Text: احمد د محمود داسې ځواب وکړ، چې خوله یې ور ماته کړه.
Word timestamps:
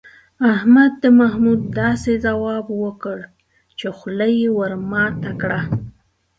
احمد 0.53 0.91
د 1.03 1.05
محمود 1.19 1.61
داسې 1.81 2.13
ځواب 2.25 2.65
وکړ، 2.83 3.17
چې 3.77 3.87
خوله 3.97 4.27
یې 4.39 4.49
ور 4.57 4.73
ماته 4.91 5.31
کړه. 5.41 5.61